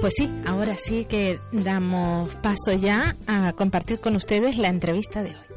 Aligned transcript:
Pues 0.00 0.14
sí, 0.16 0.30
ahora 0.46 0.76
sí 0.76 1.04
que 1.04 1.40
damos 1.52 2.34
paso 2.36 2.72
ya 2.72 3.16
a 3.26 3.52
compartir 3.52 4.00
con 4.00 4.16
ustedes 4.16 4.56
la 4.56 4.68
entrevista 4.68 5.22
de 5.22 5.30
hoy. 5.30 5.50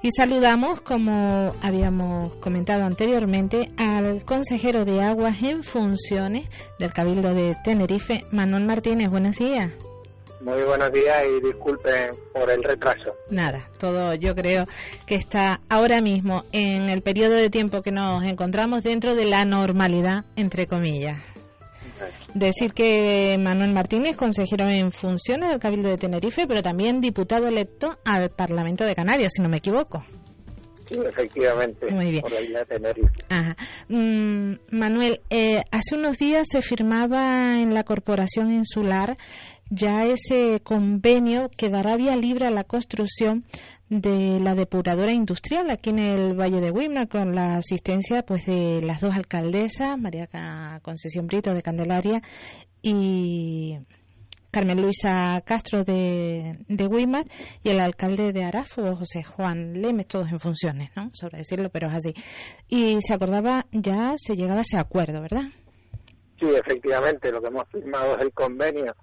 Y 0.00 0.12
saludamos, 0.12 0.80
como 0.82 1.52
habíamos 1.60 2.36
comentado 2.36 2.84
anteriormente, 2.84 3.72
al 3.78 4.24
consejero 4.24 4.84
de 4.84 5.02
Aguas 5.02 5.42
en 5.42 5.64
funciones 5.64 6.48
del 6.78 6.92
Cabildo 6.92 7.34
de 7.34 7.56
Tenerife, 7.64 8.22
Manuel 8.30 8.64
Martínez. 8.64 9.10
Buenos 9.10 9.36
días. 9.36 9.72
Muy 10.42 10.62
buenos 10.62 10.92
días 10.92 11.24
y 11.28 11.44
disculpen 11.44 12.12
por 12.32 12.48
el 12.48 12.62
retraso. 12.62 13.16
Nada, 13.28 13.68
todo 13.80 14.14
yo 14.14 14.36
creo 14.36 14.66
que 15.04 15.16
está 15.16 15.60
ahora 15.68 16.00
mismo 16.00 16.44
en 16.52 16.88
el 16.88 17.02
periodo 17.02 17.34
de 17.34 17.50
tiempo 17.50 17.82
que 17.82 17.90
nos 17.90 18.22
encontramos 18.22 18.84
dentro 18.84 19.16
de 19.16 19.24
la 19.24 19.44
normalidad, 19.44 20.24
entre 20.36 20.68
comillas. 20.68 21.35
Decir 22.34 22.72
que 22.72 23.36
Manuel 23.40 23.72
Martínez, 23.72 24.16
consejero 24.16 24.68
en 24.68 24.92
funciones 24.92 25.50
del 25.50 25.58
Cabildo 25.58 25.88
de 25.88 25.98
Tenerife, 25.98 26.46
pero 26.46 26.62
también 26.62 27.00
diputado 27.00 27.48
electo 27.48 27.98
al 28.04 28.30
Parlamento 28.30 28.84
de 28.84 28.94
Canarias, 28.94 29.32
si 29.36 29.42
no 29.42 29.48
me 29.48 29.58
equivoco. 29.58 30.04
Sí, 30.88 31.00
efectivamente, 31.04 31.90
Muy 31.90 32.10
bien. 32.10 32.22
por 32.22 32.32
la 32.32 32.40
isla 32.40 32.58
de 32.60 32.66
Tenerife. 32.66 33.24
Ajá. 33.28 33.56
Mm, 33.88 34.52
Manuel, 34.70 35.20
eh, 35.30 35.62
hace 35.72 35.96
unos 35.96 36.16
días 36.16 36.46
se 36.48 36.62
firmaba 36.62 37.60
en 37.60 37.74
la 37.74 37.82
Corporación 37.82 38.52
Insular 38.52 39.16
ya 39.70 40.04
ese 40.04 40.60
convenio 40.62 41.50
que 41.56 41.68
dará 41.68 41.96
vía 41.96 42.16
libre 42.16 42.46
a 42.46 42.50
la 42.50 42.64
construcción 42.64 43.44
de 43.88 44.40
la 44.40 44.54
depuradora 44.54 45.12
industrial 45.12 45.70
aquí 45.70 45.90
en 45.90 45.98
el 45.98 46.34
Valle 46.34 46.60
de 46.60 46.72
Guimar 46.72 47.08
con 47.08 47.34
la 47.34 47.56
asistencia 47.56 48.22
pues 48.22 48.46
de 48.46 48.82
las 48.82 49.00
dos 49.00 49.14
alcaldesas, 49.14 49.98
María 49.98 50.28
Concesión 50.82 51.26
Brito 51.26 51.54
de 51.54 51.62
Candelaria 51.62 52.20
y 52.82 53.78
Carmen 54.50 54.80
Luisa 54.80 55.40
Castro 55.44 55.84
de, 55.84 56.58
de 56.66 56.88
Guimar 56.88 57.26
y 57.62 57.68
el 57.68 57.80
alcalde 57.80 58.32
de 58.32 58.44
Arafo, 58.44 58.94
José 58.96 59.22
Juan 59.22 59.80
Lemes, 59.80 60.08
todos 60.08 60.30
en 60.32 60.40
funciones, 60.40 60.90
¿no? 60.96 61.10
Sobre 61.12 61.38
decirlo, 61.38 61.68
pero 61.70 61.88
es 61.88 61.94
así. 61.94 62.14
Y 62.68 63.00
se 63.02 63.14
acordaba, 63.14 63.66
ya 63.70 64.14
se 64.16 64.34
llegaba 64.34 64.58
a 64.58 64.62
ese 64.62 64.78
acuerdo, 64.78 65.20
¿verdad? 65.20 65.44
Sí, 66.40 66.46
efectivamente, 66.46 67.30
lo 67.30 67.40
que 67.40 67.48
hemos 67.48 67.68
firmado 67.68 68.16
es 68.16 68.24
el 68.24 68.32
convenio 68.32 68.94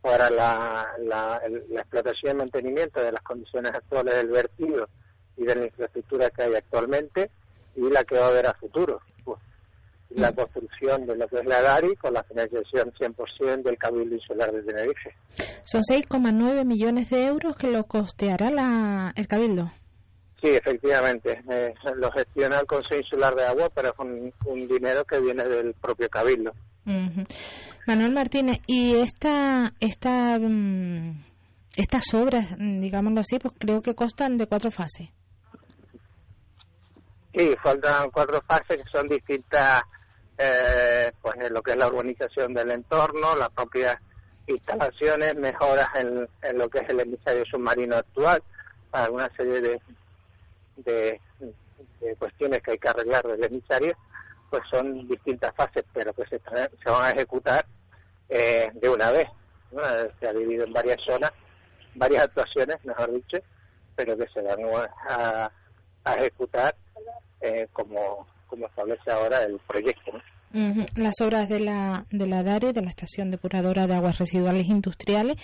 para 0.00 0.30
la, 0.30 0.86
la, 0.98 1.40
la 1.68 1.80
explotación 1.80 2.36
y 2.36 2.38
mantenimiento 2.38 3.00
de 3.00 3.12
las 3.12 3.22
condiciones 3.22 3.72
actuales 3.72 4.16
del 4.16 4.28
vertido 4.28 4.88
y 5.36 5.44
de 5.44 5.54
la 5.54 5.64
infraestructura 5.66 6.30
que 6.30 6.42
hay 6.42 6.54
actualmente 6.54 7.30
y 7.76 7.88
la 7.90 8.04
que 8.04 8.18
va 8.18 8.26
a 8.26 8.28
haber 8.28 8.46
a 8.46 8.54
futuro. 8.54 9.00
Pues, 9.24 9.38
la 10.10 10.32
construcción 10.32 11.06
de 11.06 11.16
lo 11.16 11.28
que 11.28 11.38
es 11.38 11.46
la 11.46 11.62
DARI 11.62 11.94
con 11.96 12.14
la 12.14 12.22
financiación 12.24 12.92
100% 12.92 13.62
del 13.62 13.78
Cabildo 13.78 14.14
Insular 14.14 14.52
de 14.52 14.62
Tenerife. 14.62 15.14
Son 15.64 15.82
6,9 15.82 16.64
millones 16.64 17.10
de 17.10 17.26
euros 17.26 17.56
que 17.56 17.68
lo 17.68 17.84
costeará 17.84 18.50
la, 18.50 19.12
el 19.16 19.26
Cabildo. 19.28 19.70
Sí, 20.42 20.48
efectivamente, 20.48 21.42
eh, 21.50 21.74
lo 21.96 22.10
gestiona 22.12 22.58
el 22.60 22.66
Consejo 22.66 22.96
Insular 22.96 23.34
de 23.34 23.44
Agua, 23.44 23.70
pero 23.74 23.90
es 23.90 23.98
un, 23.98 24.32
un 24.46 24.66
dinero 24.66 25.04
que 25.04 25.20
viene 25.20 25.44
del 25.44 25.74
propio 25.74 26.08
Cabildo. 26.08 26.52
Manuel 27.86 28.12
Martínez, 28.12 28.58
y 28.66 28.96
esta, 28.96 29.72
esta, 29.80 30.38
mm, 30.38 31.24
estas 31.76 32.14
obras, 32.14 32.52
mm, 32.58 32.80
digámoslo 32.80 33.20
así, 33.20 33.38
pues 33.38 33.54
creo 33.58 33.80
que 33.80 33.94
constan 33.94 34.36
de 34.36 34.46
cuatro 34.46 34.70
fases. 34.70 35.08
Sí, 37.34 37.54
faltan 37.62 38.10
cuatro 38.10 38.42
fases 38.46 38.82
que 38.82 38.88
son 38.90 39.08
distintas, 39.08 39.82
eh, 40.36 41.12
pues 41.22 41.36
en 41.36 41.52
lo 41.52 41.62
que 41.62 41.72
es 41.72 41.76
la 41.76 41.86
urbanización 41.86 42.52
del 42.54 42.70
entorno, 42.72 43.36
las 43.36 43.50
propias 43.50 43.96
instalaciones, 44.46 45.36
mejoras 45.36 45.88
en, 45.94 46.28
en 46.42 46.58
lo 46.58 46.68
que 46.68 46.78
es 46.80 46.88
el 46.88 47.00
emisario 47.00 47.44
submarino 47.44 47.96
actual, 47.96 48.42
para 48.90 49.10
una 49.10 49.30
serie 49.36 49.60
de, 49.60 49.80
de, 50.76 51.20
de 52.00 52.16
cuestiones 52.16 52.62
que 52.62 52.72
hay 52.72 52.78
que 52.78 52.88
arreglar 52.88 53.26
del 53.26 53.44
emisario, 53.44 53.96
pues 54.50 54.62
son 54.68 55.06
distintas 55.08 55.54
fases, 55.54 55.84
pero 55.92 56.12
que 56.12 56.24
se, 56.26 56.40
van 56.84 57.04
a 57.04 57.10
ejecutar 57.10 57.64
eh, 58.28 58.70
de 58.74 58.88
una 58.88 59.10
vez. 59.10 59.28
Se 60.18 60.26
ha 60.26 60.32
dividido 60.32 60.64
en 60.64 60.72
varias 60.72 61.00
zonas, 61.02 61.32
varias 61.94 62.24
actuaciones, 62.24 62.84
mejor 62.84 63.12
dicho, 63.12 63.38
pero 63.94 64.16
que 64.18 64.26
se 64.28 64.42
van 64.42 64.58
a, 65.08 65.50
a 66.04 66.14
ejecutar 66.14 66.74
eh, 67.40 67.68
como, 67.72 68.26
como 68.46 68.66
establece 68.66 69.10
ahora 69.10 69.42
el 69.42 69.58
proyecto. 69.60 70.12
¿no? 70.12 70.20
Las 70.96 71.14
obras 71.20 71.48
de 71.48 71.60
la, 71.60 72.06
de 72.10 72.26
la 72.26 72.42
DARE, 72.42 72.72
de 72.72 72.82
la 72.82 72.90
Estación 72.90 73.30
Depuradora 73.30 73.86
de 73.86 73.94
Aguas 73.94 74.18
Residuales 74.18 74.66
Industriales, 74.66 75.36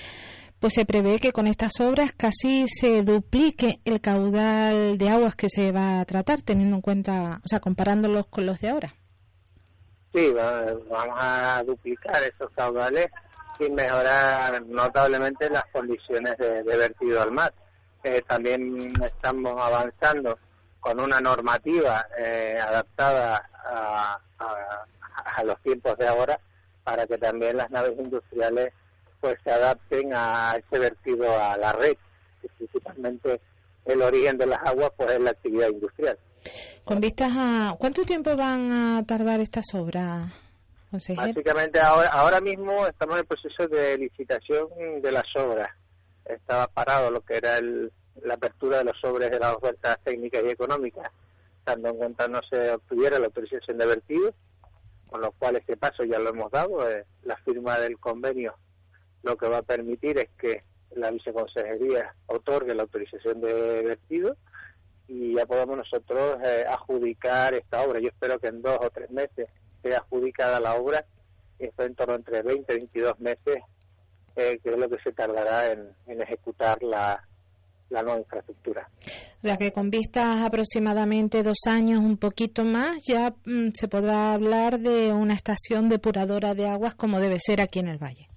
pues 0.61 0.75
se 0.75 0.85
prevé 0.87 1.19
que 1.19 1.33
con 1.33 1.47
estas 1.47 1.79
obras 1.81 2.13
casi 2.13 2.67
se 2.69 3.03
duplique 3.03 3.81
el 3.85 4.01
caudal 4.01 4.97
de 4.99 5.09
aguas 5.11 5.37
que 5.37 5.49
se 5.51 5.71
va 5.73 6.01
a 6.01 6.05
tratar, 6.05 6.43
teniendo 6.43 6.77
en 6.77 6.83
cuenta, 6.83 7.41
o 7.45 7.49
sea, 7.49 7.61
comparándolos 7.61 8.27
con 8.27 8.47
los 8.47 8.61
de 8.61 8.71
ahora. 8.71 8.95
Sí, 10.15 10.29
va- 10.31 10.65
vamos 10.91 11.17
a 11.19 11.63
duplicar 11.67 12.23
esos 12.23 12.51
caudales 12.53 13.09
y 13.59 13.69
mejorar 13.71 14.65
notablemente 14.67 15.49
las 15.51 15.65
condiciones 15.73 16.37
de, 16.39 16.63
de 16.63 16.77
vertido 16.77 17.21
al 17.23 17.33
mar. 17.33 17.53
Eh, 18.03 18.23
también 18.27 18.93
estamos 19.03 19.53
avanzando 19.61 20.39
con 20.81 21.01
una 21.01 21.21
normativa 21.21 22.07
eh, 22.19 22.59
adaptada 22.61 23.43
a, 23.65 24.19
a- 24.39 24.85
a 25.37 25.45
los 25.45 25.61
tiempos 25.63 25.97
de 25.99 26.07
ahora 26.07 26.39
para 26.85 27.07
que 27.07 27.19
también 27.19 27.57
las 27.57 27.71
naves 27.71 27.99
industriales 27.99 28.73
pues 29.21 29.37
se 29.45 29.51
adapten 29.51 30.13
a 30.15 30.57
ese 30.57 30.79
vertido 30.79 31.31
a 31.41 31.57
la 31.57 31.73
red, 31.73 31.97
que 32.43 32.49
principalmente 32.59 33.41
el 33.85 34.03
origen 34.03 34.37
de 34.39 34.47
las 34.47 34.59
aguas 34.67 34.93
pues 34.97 35.11
es 35.13 35.21
la 35.21 35.31
actividad 35.31 35.69
industrial. 35.69 36.19
Con 36.85 37.01
vistas 37.01 37.33
a... 37.35 37.75
¿Cuánto 37.79 38.05
tiempo 38.05 38.37
van 38.37 38.71
a 38.73 39.05
tardar 39.05 39.41
estas 39.41 39.65
obras, 39.75 40.33
consejero? 40.91 41.27
Básicamente 41.27 41.81
ahora, 41.81 42.09
ahora 42.09 42.41
mismo 42.41 42.87
estamos 42.87 43.15
en 43.17 43.21
el 43.21 43.27
proceso 43.27 43.67
de 43.69 43.99
licitación 43.99 44.69
de 45.03 45.13
las 45.13 45.27
obras. 45.37 45.69
Estaba 46.25 46.67
parado 46.69 47.11
lo 47.11 47.21
que 47.23 47.37
era 47.37 47.59
el- 47.59 47.93
la 48.23 48.35
apertura 48.35 48.79
de 48.79 48.85
los 48.85 48.99
sobres 48.99 49.31
de 49.31 49.39
las 49.39 49.55
ofertas 49.57 49.99
técnicas 50.05 50.43
y 50.45 50.49
económicas, 50.51 51.11
tanto 51.65 51.89
en 51.89 51.97
cuenta 51.97 52.29
no 52.29 52.41
se 52.43 52.71
obtuviera 52.73 53.19
la 53.19 53.27
autorización 53.27 53.77
de 53.79 53.87
vertido, 53.87 54.33
con 55.11 55.21
lo 55.21 55.33
cual 55.33 55.57
este 55.57 55.77
paso 55.77 56.03
ya 56.05 56.19
lo 56.19 56.31
hemos 56.31 56.51
dado. 56.51 56.89
eh, 56.89 57.05
la 57.25 57.37
firma 57.39 57.79
del 57.79 57.99
convenio 57.99 58.55
lo 59.27 59.37
que 59.37 59.49
va 59.49 59.59
a 59.59 59.63
permitir 59.63 60.19
es 60.19 60.31
que 60.39 60.63
la 60.95 61.11
viceconsejería 61.11 62.15
otorgue 62.27 62.75
la 62.75 62.85
autorización 62.85 63.41
de 63.41 63.83
vertido 63.83 64.37
y 65.09 65.35
ya 65.35 65.47
podemos 65.47 65.77
nosotros 65.77 66.39
eh, 66.45 66.65
adjudicar 66.69 67.55
esta 67.55 67.83
obra. 67.83 68.01
Yo 68.01 68.09
espero 68.09 68.39
que 68.39 68.47
en 68.49 68.63
dos 68.63 68.79
o 68.81 68.91
tres 68.91 69.11
meses 69.11 69.49
sea 69.83 69.99
adjudicada 69.99 70.61
la 70.61 70.75
obra 70.75 71.05
y 71.59 71.67
esto 71.67 71.83
en 71.83 71.95
torno 71.95 72.15
entre 72.15 72.43
20 72.43 72.73
y 72.73 72.77
22 72.77 73.21
meses, 73.21 73.59
eh, 74.37 74.59
que 74.63 74.71
es 74.71 74.77
lo 74.77 74.89
que 74.89 74.99
se 75.03 75.13
tardará 75.13 75.73
en, 75.73 75.95
ejecutar 76.21 76.81
la, 76.83 77.23
la 77.91 78.03
nueva 78.03 78.21
infraestructura. 78.21 78.89
O 79.39 79.41
sea 79.43 79.57
que 79.57 79.73
con 79.73 79.91
vistas 79.91 80.39
aproximadamente 80.45 81.43
dos 81.43 81.59
años, 81.67 81.99
un 82.01 82.17
poquito 82.17 82.65
más, 82.65 82.99
ya 83.07 83.35
mm, 83.45 83.71
se 83.75 83.89
podrá 83.89 84.35
hablar 84.35 84.79
de 84.79 85.13
una 85.13 85.35
estación 85.35 85.89
depuradora 85.89 86.55
de 86.55 86.69
aguas 86.69 86.95
como 86.95 87.21
debe 87.21 87.39
ser 87.39 87.61
aquí 87.61 87.81
en 87.81 87.89
el 87.89 87.99
Valle. 87.99 88.29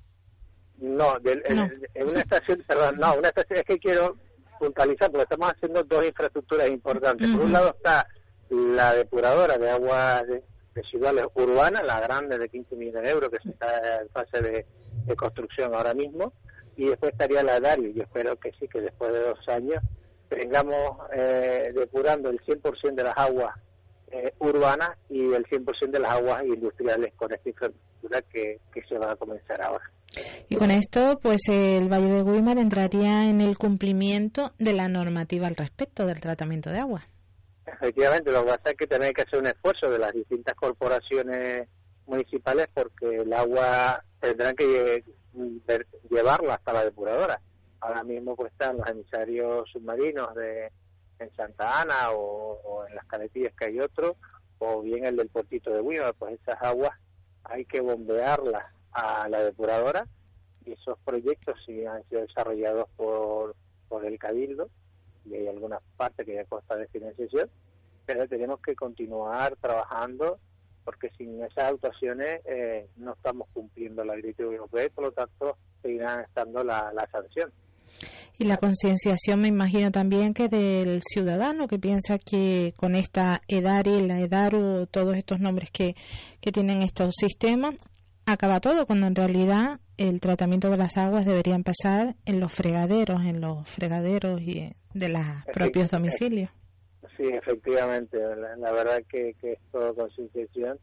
No, 0.82 1.20
del- 1.20 1.44
en- 1.46 2.08
una 2.10 2.22
estación, 2.22 2.64
perdón, 2.68 2.98
no, 2.98 3.16
una 3.16 3.28
estación 3.30 3.60
es 3.60 3.66
que 3.66 3.80
quiero 3.80 4.16
puntualizar 4.60 5.10
porque 5.12 5.24
estamos 5.24 5.50
haciendo 5.52 5.84
dos 5.84 6.06
infraestructuras 6.06 6.68
importantes. 6.70 7.30
Por 7.32 7.42
un 7.46 7.52
lado 7.54 7.76
está 7.78 8.08
la 8.50 8.94
depuradora 8.94 9.58
de 9.58 9.70
aguas 9.70 10.28
de- 10.28 10.44
residuales 10.76 11.26
urbanas, 11.34 11.84
la 11.86 12.00
grande 12.00 12.38
de 12.38 12.48
15 12.48 12.76
millones 12.76 13.04
de 13.04 13.10
euros 13.10 13.30
que 13.32 13.40
se 13.40 13.50
está 13.50 14.02
en 14.02 14.10
fase 14.10 14.42
de, 14.42 14.66
de 15.06 15.16
construcción 15.16 15.74
ahora 15.74 15.94
mismo, 15.94 16.32
y 16.78 16.86
después 16.86 17.12
estaría 17.12 17.44
la 17.44 17.60
DARI. 17.60 17.94
Yo 17.94 18.04
espero 18.04 18.38
que 18.38 18.52
sí, 18.54 18.68
que 18.70 18.80
después 18.80 19.12
de 19.12 19.20
dos 19.22 19.50
años 19.50 19.84
tengamos 20.30 20.98
eh, 21.14 21.72
depurando 21.76 22.30
el 22.30 22.40
100% 22.42 22.94
de 22.96 23.04
las 23.04 23.18
aguas 23.18 23.56
eh, 24.12 24.34
urbanas 24.40 24.92
y 25.10 25.34
el 25.34 25.46
100% 25.46 25.92
de 25.92 26.00
las 26.00 26.14
aguas 26.14 26.44
industriales 26.46 27.14
con 27.16 27.32
esta 27.34 27.50
infraestructura 27.50 28.22
que, 28.24 28.60
que 28.72 28.84
se 28.84 28.98
va 28.98 29.12
a 29.12 29.16
comenzar 29.16 29.62
ahora. 29.62 29.90
Y 30.50 30.56
con 30.56 30.72
esto, 30.72 31.20
pues 31.22 31.42
el 31.48 31.92
Valle 31.92 32.08
de 32.08 32.24
Guimar 32.24 32.58
entraría 32.58 33.30
en 33.30 33.42
el 33.42 33.58
cumplimiento 33.58 34.54
de 34.58 34.74
la 34.74 34.88
normativa 34.88 35.48
al 35.48 35.56
respecto 35.56 36.06
del 36.06 36.20
tratamiento 36.20 36.70
de 36.70 36.80
agua. 36.80 37.08
Efectivamente, 37.66 38.32
lo 38.32 38.44
que 38.44 38.52
pasa 38.52 38.70
es 38.72 38.78
que 38.78 38.88
también 38.88 39.10
hay 39.10 39.14
que 39.14 39.22
hacer 39.22 39.40
un 39.40 39.48
esfuerzo 39.48 39.90
de 39.90 40.00
las 40.00 40.14
distintas 40.14 40.56
corporaciones 40.56 41.68
municipales 42.08 42.68
porque 42.74 43.22
el 43.22 43.32
agua 43.32 44.04
tendrán 44.20 44.56
que 44.56 45.04
llevarla 46.10 46.56
hasta 46.56 46.74
la 46.74 46.86
depuradora. 46.86 47.40
Ahora 47.82 48.04
mismo 48.04 48.36
pues 48.36 48.52
están 48.52 48.78
los 48.78 48.88
emisarios 48.88 49.70
submarinos 49.72 50.34
de 50.36 50.72
en 51.20 51.36
Santa 51.36 51.82
Ana 51.82 52.12
o, 52.12 52.86
en 52.88 52.96
las 52.96 53.06
Canetillas 53.06 53.54
que 53.54 53.66
hay 53.66 53.80
otro, 53.80 54.16
o 54.58 54.82
bien 54.82 55.06
el 55.06 55.18
del 55.18 55.30
puertito 55.30 55.70
de 55.72 55.82
Huima, 55.82 56.14
pues 56.14 56.40
esas 56.42 56.62
aguas 56.62 56.98
hay 57.44 57.66
que 57.66 57.82
bombearla 57.82 58.72
a 58.92 59.28
la 59.30 59.44
depuradora. 59.44 60.08
Y 60.66 60.74
esos 60.74 60.98
proyectos 61.00 61.56
sí 61.66 61.86
han 61.86 62.04
sido 62.10 62.22
desarrollados 62.22 62.90
por, 62.96 63.56
por 63.88 64.06
el 64.06 64.18
Cabildo. 64.20 64.70
Y 65.26 65.36
hay 65.36 65.48
algunas 65.48 65.82
partes 65.98 66.26
que 66.26 66.36
ya 66.36 66.46
consta 66.46 66.76
de 66.76 66.88
financiación, 66.88 67.50
pero 68.06 68.28
tenemos 68.28 68.62
que 68.62 68.76
continuar 68.76 69.56
trabajando 69.58 70.40
porque 70.84 71.12
sin 71.18 71.44
esas 71.44 71.74
actuaciones 71.74 72.42
eh, 72.46 72.88
no 72.98 73.14
estamos 73.14 73.48
cumpliendo 73.54 74.04
la 74.04 74.16
directiva 74.16 74.52
europea 74.52 74.86
y 74.86 74.90
por 74.90 75.04
lo 75.04 75.12
tanto 75.12 75.58
seguirán 75.84 76.22
estando 76.22 76.64
la, 76.64 76.92
la 76.94 77.08
sanción. 77.12 77.52
Y 78.38 78.46
la 78.46 78.58
concienciación, 78.58 79.42
me 79.42 79.50
imagino 79.50 79.92
también 79.92 80.34
que 80.34 80.48
del 80.48 81.02
ciudadano 81.04 81.68
que 81.68 81.78
piensa 81.78 82.18
que 82.18 82.74
con 82.78 82.96
esta 82.96 83.42
EDARI, 83.48 84.08
la 84.08 84.22
EDARU, 84.22 84.88
todos 84.88 85.18
estos 85.18 85.40
nombres 85.40 85.70
que, 85.72 85.96
que 86.40 86.52
tienen 86.52 86.82
estos 86.82 87.14
sistemas, 87.16 87.76
acaba 88.32 88.60
todo, 88.60 88.86
cuando 88.86 89.08
en 89.08 89.16
realidad 89.16 89.80
el 89.98 90.20
tratamiento 90.20 90.70
de 90.70 90.78
las 90.78 90.98
aguas 90.98 91.26
debería 91.26 91.56
empezar 91.56 92.16
en 92.26 92.40
los 92.40 92.52
fregaderos, 92.52 93.22
en 93.24 93.42
los 93.42 93.70
fregaderos 93.70 94.42
y 94.42 94.74
de 94.94 95.10
los 95.10 95.24
propios 95.54 95.92
domicilios. 95.92 96.50
Sí, 97.18 97.24
efectivamente, 97.28 98.18
la, 98.58 98.72
verdad 98.72 99.04
que, 99.10 99.34
que 99.42 99.54
es 99.54 99.60
todo 99.72 99.94
concienciación 99.94 100.80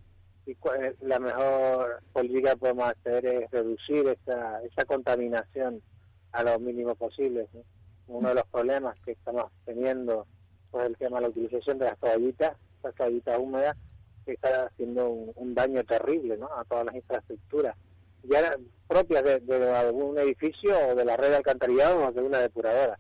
y 0.47 0.57
la 1.01 1.19
mejor 1.19 2.03
política 2.13 2.51
que 2.51 2.57
podemos 2.57 2.91
hacer 2.91 3.27
es 3.27 3.51
reducir 3.51 4.07
esa, 4.07 4.63
esa 4.63 4.85
contaminación 4.85 5.83
a 6.33 6.43
lo 6.45 6.59
mínimo 6.61 6.95
posible. 6.95 7.49
Uno 8.07 8.29
de 8.29 8.35
los 8.37 8.47
problemas 8.47 8.97
que 9.01 9.13
estamos 9.13 9.51
teniendo 9.65 10.27
es 10.73 10.87
el 10.87 10.97
tema 10.97 11.17
de 11.17 11.23
la 11.23 11.29
utilización 11.31 11.79
de 11.79 11.87
las 11.87 11.99
toallitas, 11.99 12.57
las 12.83 12.95
toallitas 12.95 13.39
húmedas, 13.39 13.77
está 14.33 14.67
haciendo 14.67 15.09
un, 15.09 15.55
daño 15.55 15.85
terrible 15.85 16.37
¿no? 16.37 16.49
a 16.53 16.65
todas 16.65 16.87
las 16.87 16.95
infraestructuras, 16.95 17.77
ya 18.25 18.57
propias 18.89 19.25
de, 19.25 19.71
algún 19.71 20.19
edificio 20.19 20.77
o 20.89 20.95
de 20.95 21.05
la 21.05 21.17
red 21.17 21.31
de 21.31 21.85
o 21.85 22.13
de 22.13 22.23
una 22.23 22.39
depuradora. 22.39 22.99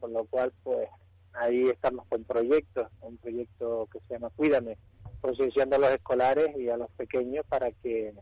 Con 0.00 0.12
lo 0.12 0.24
cual, 0.26 0.52
pues 0.62 0.88
ahí 1.32 1.68
estamos 1.68 2.06
con 2.08 2.24
proyectos, 2.24 2.88
un 3.00 3.16
proyecto 3.16 3.88
que 3.92 4.00
se 4.00 4.14
llama 4.14 4.30
Cuídame, 4.36 4.76
concienciando 5.20 5.76
a 5.76 5.78
los 5.78 5.90
escolares 5.90 6.56
y 6.56 6.68
a 6.68 6.76
los 6.76 6.90
pequeños 6.92 7.44
para 7.48 7.70
que 7.70 8.14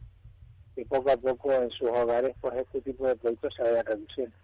y 0.76 0.84
poco 0.84 1.10
a 1.10 1.16
poco 1.16 1.52
en 1.52 1.70
sus 1.70 1.88
hogares 1.88 2.34
pues 2.40 2.54
este 2.56 2.80
tipo 2.80 3.06
de 3.06 3.16
productos 3.16 3.54
se 3.54 3.62
vayan 3.62 3.86
reduciendo. 3.86 4.36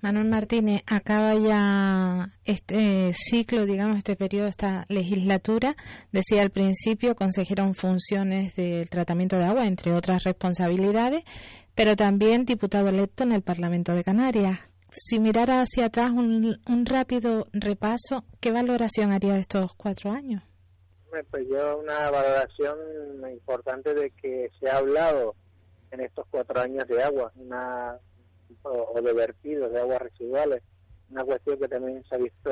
Manuel 0.00 0.28
Martínez, 0.28 0.82
acaba 0.86 1.34
ya 1.34 2.30
este 2.44 3.12
ciclo, 3.12 3.64
digamos, 3.66 3.98
este 3.98 4.16
periodo, 4.16 4.48
esta 4.48 4.84
legislatura. 4.88 5.76
Decía 6.12 6.42
al 6.42 6.50
principio, 6.50 7.14
consejero 7.14 7.64
en 7.64 7.74
funciones 7.74 8.56
del 8.56 8.88
tratamiento 8.90 9.36
de 9.36 9.44
agua, 9.44 9.66
entre 9.66 9.92
otras 9.92 10.24
responsabilidades, 10.24 11.24
pero 11.74 11.96
también 11.96 12.44
diputado 12.44 12.88
electo 12.88 13.24
en 13.24 13.32
el 13.32 13.42
Parlamento 13.42 13.94
de 13.94 14.04
Canarias. 14.04 14.58
Si 14.90 15.20
mirara 15.20 15.60
hacia 15.62 15.86
atrás 15.86 16.10
un, 16.10 16.58
un 16.66 16.86
rápido 16.86 17.46
repaso, 17.52 18.24
¿qué 18.40 18.50
valoración 18.50 19.12
haría 19.12 19.34
de 19.34 19.40
estos 19.40 19.74
cuatro 19.74 20.10
años? 20.10 20.42
Pues 21.30 21.48
yo 21.48 21.78
una 21.78 22.10
valoración 22.10 22.78
importante 23.30 23.94
de 23.94 24.10
que 24.10 24.50
se 24.58 24.68
ha 24.68 24.78
hablado 24.78 25.34
en 25.90 26.00
estos 26.00 26.26
cuatro 26.30 26.60
años 26.60 26.86
de 26.88 27.02
agua, 27.02 27.32
una 27.36 27.98
o, 28.62 29.00
de 29.00 29.12
vertidos 29.12 29.72
de 29.72 29.80
aguas 29.80 30.02
residuales, 30.02 30.62
una 31.10 31.24
cuestión 31.24 31.58
que 31.58 31.68
también 31.68 32.04
se 32.04 32.14
ha 32.14 32.18
visto 32.18 32.50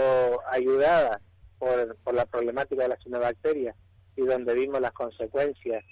ayudada 0.50 1.20
por, 1.58 1.96
por 1.96 2.14
la 2.14 2.26
problemática 2.26 2.82
de 2.82 2.88
la 2.88 2.98
cinobacteria 2.98 3.74
y 4.16 4.22
donde 4.22 4.54
vimos 4.54 4.80
las 4.80 4.92
consecuencias, 4.92 5.84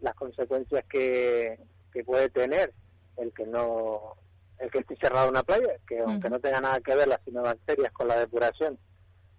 las 0.00 0.14
consecuencias 0.14 0.84
que, 0.86 1.58
que 1.92 2.04
puede 2.04 2.30
tener 2.30 2.72
el 3.16 3.32
que 3.32 3.46
no 3.46 4.16
el 4.58 4.70
que 4.70 4.80
esté 4.80 4.94
cerrado 4.96 5.30
una 5.30 5.42
playa, 5.42 5.74
que 5.88 6.00
aunque 6.00 6.28
no 6.28 6.38
tenga 6.38 6.60
nada 6.60 6.80
que 6.80 6.94
ver 6.94 7.08
las 7.08 7.24
cinobacterias 7.24 7.92
con 7.92 8.08
la 8.08 8.18
depuración, 8.18 8.78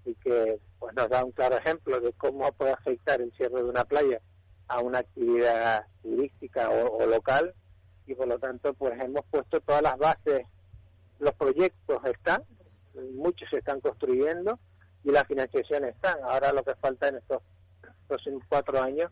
y 0.06 0.15
que 0.15 0.59
pues 0.80 0.95
nos 0.95 1.09
da 1.09 1.24
un 1.24 1.31
claro 1.31 1.57
ejemplo 1.57 2.00
de 2.00 2.13
cómo 2.13 2.51
puede 2.53 2.71
afectar 2.71 3.21
el 3.21 3.31
cierre 3.33 3.63
de 3.63 3.69
una 3.69 3.86
playa 3.86 4.19
a 4.68 4.80
una 4.80 5.00
actividad 5.00 5.86
turística 6.01 6.69
o, 6.69 7.06
local. 7.06 7.53
Y 8.07 8.15
por 8.15 8.27
lo 8.27 8.39
tanto 8.39 8.74
pues 8.74 9.00
hemos 9.00 9.25
puesto 9.25 9.59
todas 9.62 9.81
las 9.81 9.98
bases 9.98 10.45
los 11.19 11.36
proyectos 11.36 12.03
están 12.06 12.44
muchos 13.13 13.50
se 13.50 13.57
están 13.57 13.80
construyendo 13.80 14.59
y 15.03 15.12
la 15.12 15.24
financiación 15.24 15.86
están 15.86 16.18
ahora 16.24 16.51
lo 16.51 16.63
que 16.63 16.75
falta 16.75 17.07
en 17.07 17.18
estos 17.18 17.42
próximos 18.07 18.44
cuatro 18.50 18.81
años 18.81 19.12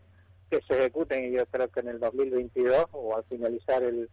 que 0.50 0.60
se 0.62 0.74
ejecuten 0.74 1.24
y 1.24 1.36
yo 1.36 1.46
creo 1.46 1.68
que 1.68 1.80
en 1.80 1.88
el 1.88 2.00
2022 2.00 2.86
o 2.92 3.16
al 3.16 3.24
finalizar 3.24 3.82
el, 3.82 4.10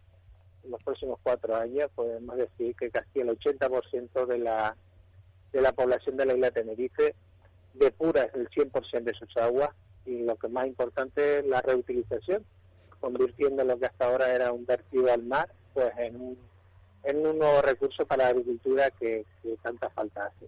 los 0.64 0.82
próximos 0.82 1.18
cuatro 1.22 1.56
años 1.56 1.90
podemos 1.94 2.36
decir 2.36 2.74
que 2.76 2.90
casi 2.90 3.20
el 3.20 3.28
80% 3.28 4.26
de 4.26 4.38
la 4.38 4.76
de 5.52 5.60
la 5.62 5.72
población 5.72 6.16
de 6.16 6.26
la 6.26 6.34
isla 6.34 6.50
de 6.50 6.62
Tenerife 6.62 7.14
depura 7.74 8.28
el 8.34 8.48
100% 8.48 9.02
de 9.02 9.14
sus 9.14 9.36
aguas 9.36 9.70
y 10.04 10.22
lo 10.22 10.36
que 10.36 10.48
más 10.48 10.66
importante 10.66 11.38
es 11.38 11.46
la 11.46 11.60
reutilización, 11.60 12.44
convirtiendo 13.00 13.64
lo 13.64 13.78
que 13.78 13.86
hasta 13.86 14.06
ahora 14.06 14.34
era 14.34 14.52
un 14.52 14.64
vertido 14.64 15.12
al 15.12 15.22
mar 15.22 15.48
pues 15.74 15.92
en 15.98 16.16
un, 16.20 16.38
en 17.04 17.26
un 17.26 17.38
nuevo 17.38 17.62
recurso 17.62 18.04
para 18.06 18.24
la 18.24 18.30
agricultura 18.30 18.90
que, 18.98 19.24
tanta 19.62 19.88
falta 19.90 20.26
hace. 20.26 20.46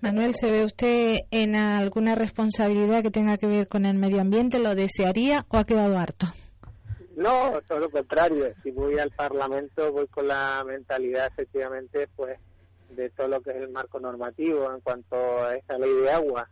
Manuel, 0.00 0.34
¿se 0.34 0.50
ve 0.50 0.64
usted 0.64 1.16
en 1.30 1.56
alguna 1.56 2.14
responsabilidad 2.14 3.02
que 3.02 3.10
tenga 3.10 3.38
que 3.38 3.46
ver 3.46 3.66
con 3.66 3.86
el 3.86 3.96
medio 3.96 4.20
ambiente? 4.20 4.58
¿Lo 4.58 4.74
desearía 4.74 5.46
o 5.48 5.56
ha 5.56 5.64
quedado 5.64 5.96
harto? 5.96 6.26
No, 7.16 7.58
todo 7.66 7.78
lo 7.78 7.90
contrario. 7.90 8.52
Si 8.62 8.70
voy 8.70 8.98
al 8.98 9.10
Parlamento, 9.10 9.90
voy 9.90 10.06
con 10.08 10.28
la 10.28 10.62
mentalidad, 10.64 11.28
efectivamente, 11.28 12.08
pues 12.14 12.38
de 12.90 13.10
todo 13.10 13.28
lo 13.28 13.40
que 13.40 13.50
es 13.50 13.56
el 13.56 13.70
marco 13.70 14.00
normativo 14.00 14.72
en 14.72 14.80
cuanto 14.80 15.16
a 15.44 15.56
esta 15.56 15.78
ley 15.78 15.92
de 15.92 16.10
agua, 16.10 16.48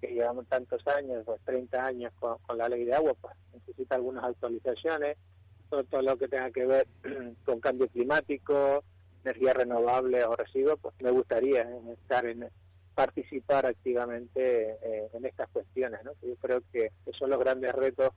que 0.00 0.08
llevamos 0.08 0.46
tantos 0.46 0.86
años, 0.86 1.22
pues 1.24 1.40
30 1.44 1.84
años 1.84 2.12
con, 2.18 2.38
la 2.56 2.68
ley 2.68 2.84
de 2.84 2.94
agua, 2.94 3.14
pues 3.20 3.34
necesita 3.52 3.96
algunas 3.96 4.24
actualizaciones, 4.24 5.16
todo, 5.68 6.02
lo 6.02 6.16
que 6.16 6.28
tenga 6.28 6.50
que 6.50 6.64
ver 6.64 6.86
con 7.44 7.60
cambio 7.60 7.88
climático, 7.88 8.84
energía 9.24 9.52
renovable 9.52 10.24
o 10.24 10.36
residuos, 10.36 10.78
pues 10.80 10.94
me 11.00 11.10
gustaría 11.10 11.68
estar 11.92 12.24
en 12.26 12.48
participar 12.94 13.66
activamente 13.66 14.78
eh, 14.82 15.08
en 15.12 15.24
estas 15.24 15.48
cuestiones, 15.50 16.02
¿no? 16.04 16.12
Yo 16.22 16.34
creo 16.36 16.62
que 16.72 16.90
esos 17.02 17.16
son 17.16 17.30
los 17.30 17.38
grandes 17.38 17.72
retos 17.74 18.10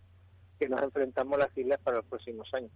que 0.61 0.69
nos 0.69 0.83
enfrentamos 0.83 1.39
las 1.39 1.57
islas 1.57 1.79
para 1.81 1.97
los 1.97 2.05
próximos 2.05 2.47
años. 2.53 2.69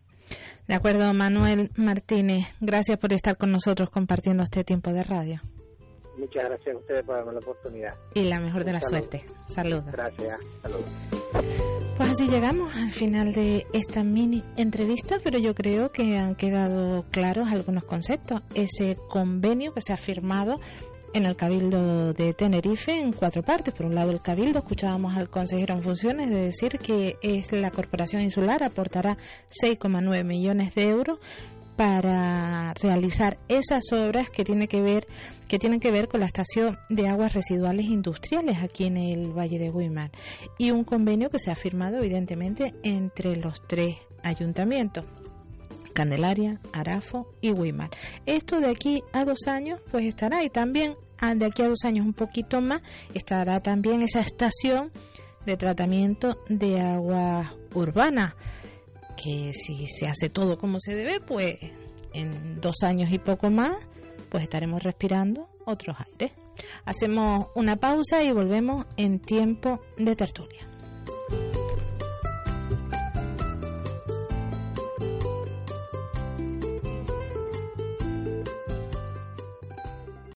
De 0.67 0.73
acuerdo, 0.73 1.13
Manuel 1.13 1.69
Martínez. 1.75 2.45
Gracias 2.59 2.97
por 2.97 3.13
estar 3.13 3.37
con 3.37 3.51
nosotros 3.51 3.91
compartiendo 3.91 4.41
este 4.41 4.63
tiempo 4.63 4.91
de 4.91 5.03
radio. 5.03 5.39
Muchas 6.17 6.45
gracias 6.45 6.75
a 6.75 6.79
ustedes 6.79 7.05
por 7.05 7.15
darme 7.17 7.33
la 7.33 7.39
oportunidad. 7.39 7.93
Y 8.15 8.23
la 8.23 8.39
mejor 8.39 8.63
de 8.63 8.73
la 8.73 8.81
suerte. 8.81 9.23
Saludos. 9.45 9.85
Gracias. 9.91 10.39
Saludos. 10.63 10.85
Pues 11.97 12.09
así 12.09 12.27
llegamos 12.27 12.75
al 12.75 12.89
final 12.89 13.33
de 13.33 13.67
esta 13.71 14.03
mini 14.03 14.41
entrevista, 14.57 15.17
pero 15.23 15.37
yo 15.37 15.53
creo 15.53 15.91
que 15.91 16.17
han 16.17 16.33
quedado 16.35 17.05
claros 17.11 17.51
algunos 17.51 17.83
conceptos. 17.83 18.41
Ese 18.55 18.97
convenio 19.09 19.73
que 19.73 19.81
se 19.81 19.93
ha 19.93 19.97
firmado 19.97 20.59
en 21.15 21.25
el 21.25 21.37
Cabildo 21.37 22.11
de 22.11 22.33
Tenerife 22.33 22.99
en 22.99 23.13
cuatro 23.13 23.41
partes. 23.41 23.73
Por 23.73 23.85
un 23.85 23.95
lado, 23.95 24.11
el 24.11 24.19
Cabildo, 24.19 24.59
escuchábamos 24.59 25.15
al 25.15 25.29
consejero 25.29 25.73
en 25.73 25.81
funciones 25.81 26.29
de 26.29 26.35
decir 26.35 26.77
que 26.77 27.15
es 27.21 27.53
la 27.53 27.71
Corporación 27.71 28.21
Insular, 28.21 28.61
aportará 28.63 29.17
6,9 29.63 30.25
millones 30.25 30.75
de 30.75 30.83
euros 30.83 31.19
para 31.77 32.73
realizar 32.73 33.37
esas 33.47 33.83
obras 33.93 34.29
que 34.29 34.43
tiene 34.43 34.67
que 34.67 34.81
ver 34.81 35.07
que 35.47 35.59
tienen 35.59 35.79
que 35.79 35.91
ver 35.91 36.07
con 36.07 36.21
la 36.21 36.25
estación 36.25 36.79
de 36.89 37.07
aguas 37.07 37.33
residuales 37.33 37.85
industriales 37.85 38.57
aquí 38.63 38.85
en 38.85 38.97
el 38.97 39.37
Valle 39.37 39.59
de 39.59 39.69
Guimar 39.69 40.11
y 40.57 40.71
un 40.71 40.83
convenio 40.83 41.29
que 41.29 41.39
se 41.39 41.51
ha 41.51 41.55
firmado 41.55 41.97
evidentemente 41.97 42.73
entre 42.83 43.35
los 43.35 43.61
tres 43.67 43.97
ayuntamientos 44.23 45.05
Candelaria, 45.95 46.59
Arafo 46.73 47.33
y 47.41 47.53
Guimar. 47.53 47.89
Esto 48.25 48.59
de 48.59 48.69
aquí 48.69 49.01
a 49.13 49.23
dos 49.23 49.47
años 49.47 49.79
pues 49.91 50.05
estará 50.05 50.43
y 50.43 50.49
también 50.49 50.95
de 51.21 51.45
aquí 51.45 51.61
a 51.61 51.67
dos 51.67 51.83
años 51.85 52.05
un 52.05 52.13
poquito 52.13 52.61
más 52.61 52.81
estará 53.13 53.59
también 53.61 54.01
esa 54.01 54.21
estación 54.21 54.91
de 55.45 55.57
tratamiento 55.57 56.37
de 56.49 56.81
agua 56.81 57.53
urbana 57.73 58.35
que 59.15 59.51
si 59.53 59.87
se 59.87 60.07
hace 60.07 60.29
todo 60.29 60.57
como 60.57 60.79
se 60.79 60.95
debe 60.95 61.19
pues 61.19 61.57
en 62.13 62.59
dos 62.61 62.83
años 62.83 63.11
y 63.11 63.19
poco 63.19 63.49
más 63.49 63.75
pues 64.29 64.43
estaremos 64.43 64.83
respirando 64.83 65.47
otros 65.65 65.97
aires. 65.99 66.31
Hacemos 66.85 67.47
una 67.55 67.75
pausa 67.77 68.23
y 68.23 68.31
volvemos 68.31 68.85
en 68.97 69.19
tiempo 69.19 69.81
de 69.97 70.15
tertulia 70.15 70.74